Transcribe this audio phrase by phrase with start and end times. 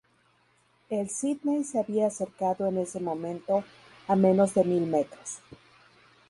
[0.89, 3.63] El "Sydney" se había acercado en ese momento
[4.07, 5.37] a menos de mil metros.